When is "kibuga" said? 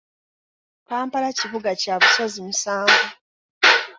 1.39-1.69